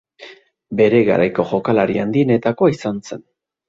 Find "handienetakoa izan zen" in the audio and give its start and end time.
2.07-3.27